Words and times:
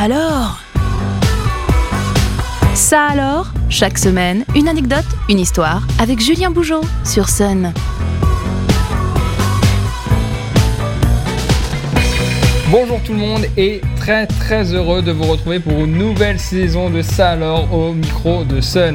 alors 0.00 0.58
Ça 2.74 3.08
alors 3.08 3.52
Chaque 3.68 3.98
semaine, 3.98 4.46
une 4.56 4.66
anecdote, 4.66 5.04
une 5.28 5.38
histoire 5.38 5.82
avec 5.98 6.20
Julien 6.20 6.50
Bougeot 6.50 6.80
sur 7.04 7.28
Sun. 7.28 7.74
Bonjour 12.70 12.98
tout 13.02 13.12
le 13.12 13.18
monde 13.18 13.44
et 13.58 13.82
très 13.96 14.26
très 14.26 14.72
heureux 14.72 15.02
de 15.02 15.12
vous 15.12 15.24
retrouver 15.24 15.60
pour 15.60 15.84
une 15.84 15.98
nouvelle 15.98 16.38
saison 16.38 16.88
de 16.88 17.02
Ça 17.02 17.32
alors 17.32 17.72
au 17.72 17.92
micro 17.92 18.44
de 18.44 18.62
Sun. 18.62 18.94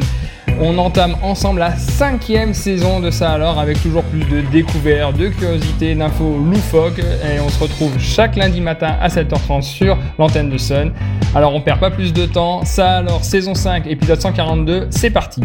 On 0.61 0.77
entame 0.77 1.17
ensemble 1.21 1.59
la 1.59 1.75
cinquième 1.75 2.53
saison 2.53 3.01
de 3.01 3.11
ça 3.11 3.31
alors 3.31 3.59
avec 3.59 3.81
toujours 3.81 4.03
plus 4.03 4.23
de 4.23 4.39
découvertes, 4.39 5.17
de 5.17 5.27
curiosités, 5.27 5.93
d'infos 5.95 6.37
loufoques 6.37 6.99
et 6.99 7.39
on 7.45 7.49
se 7.49 7.59
retrouve 7.59 7.99
chaque 7.99 8.37
lundi 8.37 8.61
matin 8.61 8.95
à 9.01 9.09
7h30 9.09 9.63
sur 9.63 9.97
l'antenne 10.17 10.49
de 10.49 10.57
Sun. 10.57 10.93
Alors 11.35 11.53
on 11.53 11.59
perd 11.59 11.81
pas 11.81 11.91
plus 11.91 12.13
de 12.13 12.25
temps, 12.25 12.63
ça 12.63 12.97
alors 12.97 13.25
saison 13.25 13.53
5 13.53 13.85
épisode 13.87 14.21
142, 14.21 14.87
c'est 14.91 15.09
parti. 15.09 15.41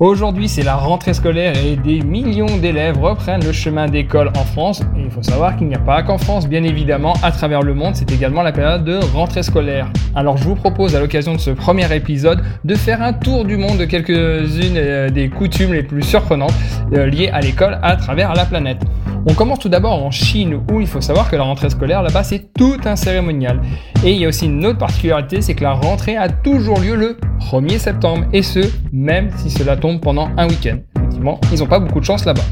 Aujourd'hui, 0.00 0.48
c'est 0.48 0.64
la 0.64 0.74
rentrée 0.74 1.14
scolaire 1.14 1.54
et 1.64 1.76
des 1.76 2.00
millions 2.00 2.58
d'élèves 2.58 2.98
reprennent 2.98 3.44
le 3.44 3.52
chemin 3.52 3.86
d'école 3.86 4.28
en 4.36 4.44
France. 4.44 4.80
Et 4.96 5.02
il 5.04 5.10
faut 5.10 5.22
savoir 5.22 5.56
qu'il 5.56 5.68
n'y 5.68 5.76
a 5.76 5.78
pas 5.78 6.02
qu'en 6.02 6.18
France, 6.18 6.48
bien 6.48 6.64
évidemment, 6.64 7.14
à 7.22 7.30
travers 7.30 7.62
le 7.62 7.74
monde, 7.74 7.94
c'est 7.94 8.10
également 8.10 8.42
la 8.42 8.50
période 8.50 8.84
de 8.84 8.98
rentrée 9.14 9.44
scolaire. 9.44 9.88
Alors 10.16 10.36
je 10.36 10.44
vous 10.44 10.56
propose 10.56 10.96
à 10.96 11.00
l'occasion 11.00 11.34
de 11.34 11.40
ce 11.40 11.50
premier 11.50 11.94
épisode 11.94 12.42
de 12.64 12.74
faire 12.74 13.02
un 13.02 13.12
tour 13.12 13.44
du 13.44 13.56
monde 13.56 13.78
de 13.78 13.84
quelques-unes 13.84 14.76
euh, 14.76 15.10
des 15.10 15.28
coutumes 15.28 15.72
les 15.72 15.84
plus 15.84 16.02
surprenantes 16.02 16.54
euh, 16.92 17.06
liées 17.06 17.30
à 17.32 17.40
l'école 17.40 17.78
à 17.82 17.94
travers 17.94 18.34
la 18.34 18.46
planète. 18.46 18.82
On 19.26 19.32
commence 19.32 19.58
tout 19.58 19.70
d'abord 19.70 20.04
en 20.04 20.10
Chine 20.10 20.60
où 20.70 20.80
il 20.80 20.86
faut 20.86 21.00
savoir 21.00 21.30
que 21.30 21.36
la 21.36 21.44
rentrée 21.44 21.70
scolaire 21.70 22.02
là-bas 22.02 22.24
c'est 22.24 22.52
tout 22.52 22.76
un 22.84 22.94
cérémonial. 22.94 23.62
Et 24.04 24.12
il 24.12 24.18
y 24.18 24.26
a 24.26 24.28
aussi 24.28 24.44
une 24.44 24.64
autre 24.66 24.78
particularité, 24.78 25.40
c'est 25.40 25.54
que 25.54 25.62
la 25.62 25.72
rentrée 25.72 26.16
a 26.16 26.28
toujours 26.28 26.78
lieu 26.78 26.94
le 26.94 27.16
1er 27.40 27.78
septembre 27.78 28.26
et 28.34 28.42
ce, 28.42 28.60
même 28.92 29.30
si 29.36 29.48
cela 29.48 29.78
tombe 29.78 30.00
pendant 30.00 30.28
un 30.36 30.46
week-end. 30.46 30.76
Effectivement, 30.96 31.40
ils 31.52 31.60
n'ont 31.60 31.66
pas 31.66 31.78
beaucoup 31.78 32.00
de 32.00 32.04
chance 32.04 32.26
là-bas. 32.26 32.42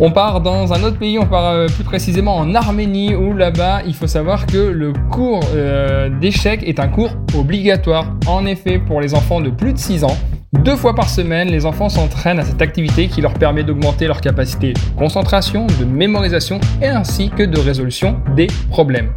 On 0.00 0.10
part 0.10 0.40
dans 0.40 0.72
un 0.72 0.82
autre 0.82 0.98
pays, 0.98 1.18
on 1.18 1.26
part 1.26 1.52
euh, 1.52 1.66
plus 1.68 1.84
précisément 1.84 2.36
en 2.36 2.54
Arménie, 2.54 3.14
où 3.14 3.34
là-bas, 3.34 3.80
il 3.86 3.94
faut 3.94 4.06
savoir 4.06 4.44
que 4.44 4.58
le 4.58 4.92
cours 5.10 5.40
euh, 5.54 6.10
d'échecs 6.20 6.62
est 6.66 6.80
un 6.80 6.88
cours 6.88 7.10
obligatoire. 7.34 8.12
En 8.26 8.44
effet, 8.44 8.78
pour 8.78 9.00
les 9.00 9.14
enfants 9.14 9.40
de 9.40 9.48
plus 9.48 9.72
de 9.72 9.78
6 9.78 10.04
ans, 10.04 10.16
deux 10.58 10.76
fois 10.76 10.94
par 10.94 11.08
semaine, 11.08 11.48
les 11.48 11.66
enfants 11.66 11.88
s'entraînent 11.88 12.38
à 12.38 12.44
cette 12.44 12.62
activité 12.62 13.08
qui 13.08 13.20
leur 13.20 13.34
permet 13.34 13.62
d'augmenter 13.62 14.06
leur 14.06 14.20
capacité 14.20 14.72
de 14.72 14.78
concentration, 14.96 15.66
de 15.80 15.84
mémorisation 15.84 16.60
et 16.82 16.88
ainsi 16.88 17.30
que 17.30 17.42
de 17.42 17.58
résolution 17.58 18.20
des 18.34 18.46
problèmes. 18.70 19.12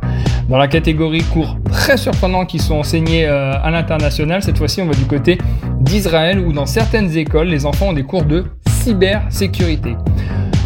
Dans 0.49 0.57
la 0.57 0.67
catégorie 0.67 1.23
cours 1.23 1.57
très 1.69 1.97
surprenants 1.97 2.45
qui 2.45 2.59
sont 2.59 2.75
enseignés 2.75 3.27
euh, 3.27 3.53
à 3.61 3.69
l'international, 3.69 4.41
cette 4.41 4.57
fois-ci 4.57 4.81
on 4.81 4.87
va 4.87 4.95
du 4.95 5.05
côté 5.05 5.37
d'Israël 5.79 6.39
où 6.39 6.51
dans 6.51 6.65
certaines 6.65 7.15
écoles, 7.15 7.47
les 7.47 7.65
enfants 7.65 7.89
ont 7.89 7.93
des 7.93 8.03
cours 8.03 8.23
de 8.23 8.45
cybersécurité. 8.67 9.95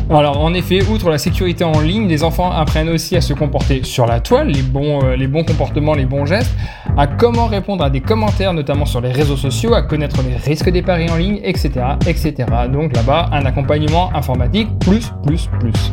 Alors 0.09 0.39
en 0.43 0.53
effet, 0.53 0.81
outre 0.89 1.09
la 1.09 1.17
sécurité 1.17 1.63
en 1.63 1.79
ligne, 1.79 2.07
les 2.07 2.23
enfants 2.23 2.51
apprennent 2.51 2.89
aussi 2.89 3.15
à 3.15 3.21
se 3.21 3.33
comporter 3.33 3.83
sur 3.83 4.05
la 4.05 4.19
toile, 4.19 4.49
les 4.49 4.61
bons, 4.61 5.03
euh, 5.03 5.15
les 5.15 5.27
bons 5.27 5.43
comportements, 5.43 5.93
les 5.93 6.05
bons 6.05 6.25
gestes, 6.25 6.53
à 6.97 7.07
comment 7.07 7.47
répondre 7.47 7.83
à 7.83 7.89
des 7.89 8.01
commentaires, 8.01 8.53
notamment 8.53 8.85
sur 8.85 9.01
les 9.01 9.11
réseaux 9.11 9.37
sociaux, 9.37 9.73
à 9.73 9.81
connaître 9.81 10.21
les 10.21 10.35
risques 10.35 10.69
des 10.69 10.81
paris 10.81 11.09
en 11.09 11.15
ligne, 11.15 11.39
etc. 11.43 11.71
etc. 12.05 12.33
Donc 12.71 12.95
là-bas, 12.95 13.29
un 13.31 13.45
accompagnement 13.45 14.13
informatique 14.13 14.67
plus, 14.79 15.11
plus, 15.25 15.49
plus. 15.59 15.91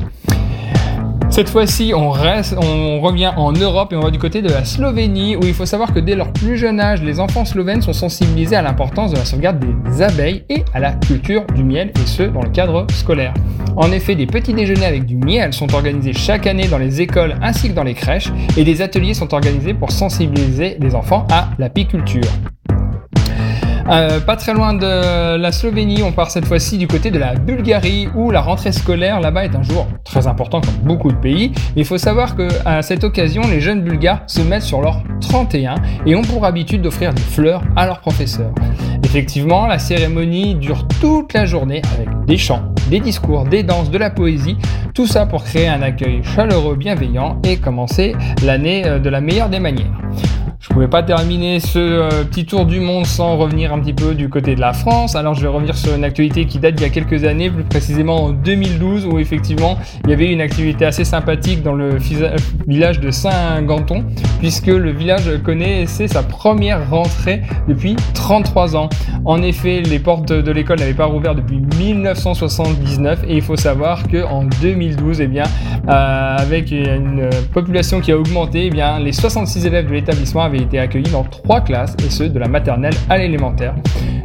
Cette 1.30 1.48
fois-ci, 1.48 1.92
on, 1.94 2.10
revient 2.10 3.32
en 3.36 3.52
Europe 3.52 3.92
et 3.92 3.96
on 3.96 4.00
va 4.00 4.10
du 4.10 4.18
côté 4.18 4.42
de 4.42 4.48
la 4.48 4.64
Slovénie 4.64 5.36
où 5.36 5.44
il 5.44 5.54
faut 5.54 5.64
savoir 5.64 5.94
que 5.94 6.00
dès 6.00 6.16
leur 6.16 6.32
plus 6.32 6.58
jeune 6.58 6.80
âge, 6.80 7.02
les 7.02 7.20
enfants 7.20 7.44
slovènes 7.44 7.82
sont 7.82 7.92
sensibilisés 7.92 8.56
à 8.56 8.62
l'importance 8.62 9.12
de 9.12 9.16
la 9.16 9.24
sauvegarde 9.24 9.64
des 9.84 10.02
abeilles 10.02 10.44
et 10.48 10.64
à 10.74 10.80
la 10.80 10.92
culture 10.92 11.46
du 11.54 11.62
miel 11.62 11.92
et 11.94 12.06
ce 12.06 12.24
dans 12.24 12.42
le 12.42 12.50
cadre 12.50 12.84
scolaire. 12.90 13.32
En 13.76 13.92
effet, 13.92 14.16
des 14.16 14.26
petits 14.26 14.54
déjeuners 14.54 14.86
avec 14.86 15.06
du 15.06 15.16
miel 15.16 15.52
sont 15.52 15.72
organisés 15.72 16.12
chaque 16.12 16.48
année 16.48 16.66
dans 16.66 16.78
les 16.78 17.00
écoles 17.00 17.36
ainsi 17.40 17.68
que 17.68 17.74
dans 17.74 17.84
les 17.84 17.94
crèches 17.94 18.32
et 18.56 18.64
des 18.64 18.82
ateliers 18.82 19.14
sont 19.14 19.32
organisés 19.32 19.72
pour 19.72 19.92
sensibiliser 19.92 20.78
les 20.80 20.96
enfants 20.96 21.26
à 21.30 21.50
l'apiculture. 21.58 22.28
Euh, 23.88 24.20
pas 24.20 24.36
très 24.36 24.52
loin 24.52 24.74
de 24.74 25.36
la 25.36 25.52
Slovénie, 25.52 26.02
on 26.02 26.12
part 26.12 26.30
cette 26.30 26.44
fois-ci 26.44 26.78
du 26.78 26.86
côté 26.86 27.10
de 27.10 27.18
la 27.18 27.34
Bulgarie 27.34 28.08
où 28.14 28.30
la 28.30 28.40
rentrée 28.40 28.72
scolaire 28.72 29.20
là-bas 29.20 29.44
est 29.44 29.54
un 29.54 29.62
jour 29.62 29.86
très 30.04 30.26
important 30.26 30.60
comme 30.60 30.74
beaucoup 30.84 31.10
de 31.10 31.16
pays. 31.16 31.52
Il 31.76 31.84
faut 31.84 31.98
savoir 31.98 32.36
que 32.36 32.48
à 32.64 32.82
cette 32.82 33.04
occasion, 33.04 33.42
les 33.48 33.60
jeunes 33.60 33.82
bulgares 33.82 34.22
se 34.26 34.42
mettent 34.42 34.62
sur 34.62 34.80
leur 34.80 35.02
31 35.20 35.76
et 36.06 36.14
ont 36.14 36.22
pour 36.22 36.44
habitude 36.44 36.82
d'offrir 36.82 37.14
des 37.14 37.22
fleurs 37.22 37.62
à 37.76 37.86
leurs 37.86 38.00
professeurs. 38.00 38.52
Effectivement, 39.04 39.66
la 39.66 39.78
cérémonie 39.78 40.54
dure 40.54 40.86
toute 41.00 41.32
la 41.32 41.44
journée 41.44 41.82
avec 41.94 42.08
des 42.26 42.36
chants, 42.36 42.62
des 42.90 43.00
discours, 43.00 43.44
des 43.44 43.62
danses, 43.62 43.90
de 43.90 43.98
la 43.98 44.10
poésie, 44.10 44.56
tout 44.94 45.06
ça 45.06 45.26
pour 45.26 45.44
créer 45.44 45.68
un 45.68 45.82
accueil 45.82 46.22
chaleureux, 46.22 46.76
bienveillant 46.76 47.40
et 47.44 47.56
commencer 47.56 48.14
l'année 48.44 48.86
euh, 48.86 48.98
de 48.98 49.08
la 49.08 49.20
meilleure 49.20 49.48
des 49.48 49.60
manières. 49.60 49.98
Je 50.70 50.74
pouvais 50.74 50.86
pas 50.86 51.02
terminer 51.02 51.58
ce 51.58 51.80
euh, 51.80 52.22
petit 52.22 52.46
tour 52.46 52.64
du 52.64 52.78
monde 52.78 53.04
sans 53.04 53.36
revenir 53.36 53.74
un 53.74 53.80
petit 53.80 53.92
peu 53.92 54.14
du 54.14 54.28
côté 54.28 54.54
de 54.54 54.60
la 54.60 54.72
France. 54.72 55.16
Alors 55.16 55.34
je 55.34 55.40
vais 55.40 55.48
revenir 55.48 55.76
sur 55.76 55.92
une 55.96 56.04
actualité 56.04 56.46
qui 56.46 56.60
date 56.60 56.76
d'il 56.76 56.84
y 56.84 56.86
a 56.86 56.90
quelques 56.90 57.24
années, 57.24 57.50
plus 57.50 57.64
précisément 57.64 58.26
en 58.26 58.30
2012, 58.30 59.04
où 59.04 59.18
effectivement 59.18 59.78
il 60.04 60.10
y 60.10 60.12
avait 60.12 60.30
une 60.30 60.40
activité 60.40 60.86
assez 60.86 61.02
sympathique 61.02 61.64
dans 61.64 61.72
le 61.72 61.98
village 62.68 63.00
de 63.00 63.10
Saint-Ganton, 63.10 64.04
puisque 64.38 64.68
le 64.68 64.92
village 64.92 65.42
connaissait 65.42 66.06
sa 66.06 66.22
première 66.22 66.88
rentrée 66.88 67.42
depuis 67.66 67.96
33 68.14 68.76
ans. 68.76 68.88
En 69.24 69.42
effet, 69.42 69.82
les 69.82 69.98
portes 69.98 70.32
de 70.32 70.52
l'école 70.52 70.78
n'avaient 70.78 70.94
pas 70.94 71.06
rouvert 71.06 71.34
depuis 71.34 71.60
1979 71.78 73.24
et 73.26 73.34
il 73.34 73.42
faut 73.42 73.56
savoir 73.56 74.06
que 74.06 74.24
en 74.24 74.44
2012, 74.44 75.20
eh 75.20 75.26
bien, 75.26 75.44
euh, 75.88 76.36
avec 76.38 76.70
une 76.70 77.28
population 77.52 78.00
qui 78.00 78.12
a 78.12 78.18
augmenté, 78.18 78.66
eh 78.66 78.70
bien, 78.70 79.00
les 79.00 79.12
66 79.12 79.66
élèves 79.66 79.88
de 79.88 79.94
l'établissement 79.94 80.42
été 80.62 80.78
accueilli 80.78 81.10
dans 81.10 81.24
trois 81.24 81.60
classes, 81.60 81.96
et 82.04 82.10
ce, 82.10 82.24
de 82.24 82.38
la 82.38 82.48
maternelle 82.48 82.94
à 83.08 83.18
l'élémentaire. 83.18 83.74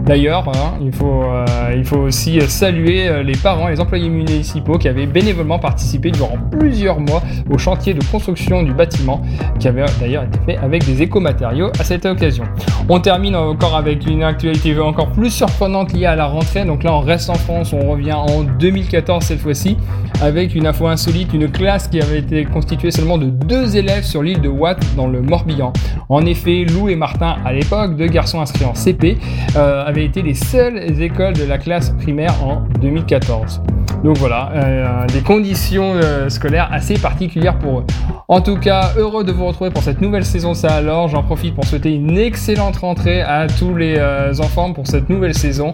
D'ailleurs, 0.05 0.47
hein, 0.49 0.77
il, 0.81 0.93
faut, 0.93 1.23
euh, 1.23 1.45
il 1.75 1.83
faut 1.83 1.97
aussi 1.97 2.39
saluer 2.41 3.07
euh, 3.07 3.23
les 3.23 3.35
parents 3.35 3.67
et 3.67 3.71
les 3.71 3.79
employés 3.79 4.07
municipaux 4.07 4.77
qui 4.77 4.87
avaient 4.87 5.07
bénévolement 5.07 5.57
participé 5.57 6.11
durant 6.11 6.37
plusieurs 6.51 6.99
mois 6.99 7.23
au 7.49 7.57
chantier 7.57 7.95
de 7.95 8.03
construction 8.03 8.61
du 8.61 8.71
bâtiment, 8.71 9.23
qui 9.59 9.67
avait 9.67 9.83
d'ailleurs 9.99 10.23
été 10.23 10.37
fait 10.45 10.57
avec 10.57 10.85
des 10.85 11.01
écomatériaux 11.01 11.71
à 11.79 11.83
cette 11.83 12.05
occasion. 12.05 12.43
On 12.87 12.99
termine 12.99 13.35
encore 13.35 13.75
avec 13.75 14.05
une 14.05 14.21
actualité 14.21 14.77
encore 14.79 15.11
plus 15.11 15.31
surprenante 15.31 15.91
liée 15.91 16.05
à 16.05 16.15
la 16.15 16.27
rentrée. 16.27 16.65
Donc 16.65 16.83
là, 16.83 16.93
on 16.93 16.99
reste 16.99 17.31
en 17.31 17.35
France, 17.35 17.73
on 17.73 17.89
revient 17.89 18.13
en 18.13 18.43
2014 18.43 19.23
cette 19.23 19.39
fois-ci, 19.39 19.75
avec 20.21 20.53
une 20.53 20.67
info 20.67 20.85
insolite, 20.85 21.33
une 21.33 21.49
classe 21.49 21.87
qui 21.87 21.99
avait 21.99 22.19
été 22.19 22.45
constituée 22.45 22.91
seulement 22.91 23.17
de 23.17 23.25
deux 23.25 23.75
élèves 23.75 24.03
sur 24.03 24.21
l'île 24.21 24.41
de 24.41 24.49
Watt 24.49 24.77
dans 24.95 25.07
le 25.07 25.21
Morbihan. 25.21 25.73
Effet, 26.21 26.65
Lou 26.65 26.89
et 26.89 26.95
Martin, 26.95 27.37
à 27.43 27.51
l'époque, 27.51 27.95
deux 27.95 28.07
garçons 28.07 28.39
inscrits 28.39 28.65
en 28.65 28.75
CP, 28.75 29.17
euh, 29.55 29.85
avaient 29.85 30.05
été 30.05 30.21
les 30.21 30.33
seules 30.33 31.01
écoles 31.01 31.33
de 31.33 31.43
la 31.43 31.57
classe 31.57 31.89
primaire 31.91 32.43
en 32.43 32.63
2014. 32.79 33.61
Donc 34.03 34.17
voilà, 34.17 34.51
euh, 34.53 35.07
des 35.07 35.21
conditions 35.21 35.93
euh, 35.95 36.29
scolaires 36.29 36.69
assez 36.71 36.95
particulières 36.95 37.57
pour 37.57 37.79
eux. 37.79 37.85
En 38.27 38.41
tout 38.41 38.57
cas, 38.57 38.91
heureux 38.97 39.23
de 39.23 39.31
vous 39.31 39.45
retrouver 39.45 39.71
pour 39.71 39.81
cette 39.81 39.99
nouvelle 39.99 40.25
saison 40.25 40.53
Ça 40.53 40.73
alors. 40.75 41.07
J'en 41.07 41.23
profite 41.23 41.55
pour 41.55 41.65
souhaiter 41.65 41.93
une 41.93 42.17
excellente 42.17 42.77
rentrée 42.77 43.21
à 43.21 43.47
tous 43.47 43.75
les 43.75 43.99
enfants 44.39 44.73
pour 44.73 44.87
cette 44.87 45.09
nouvelle 45.09 45.33
saison. 45.33 45.73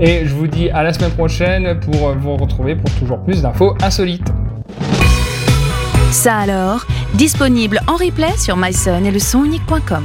Et 0.00 0.26
je 0.26 0.34
vous 0.34 0.46
dis 0.46 0.70
à 0.70 0.82
la 0.82 0.92
semaine 0.92 1.12
prochaine 1.12 1.78
pour 1.80 2.14
vous 2.14 2.36
retrouver 2.36 2.76
pour 2.76 2.90
toujours 2.94 3.18
plus 3.20 3.42
d'infos 3.42 3.74
insolites. 3.82 4.32
Ça 6.12 6.36
alors, 6.36 6.84
disponible 7.14 7.80
en 7.86 7.96
replay 7.96 8.36
sur 8.38 8.56
myson 8.56 9.04
et 9.04 9.10
le 9.10 9.18
sonunique.com. 9.18 10.04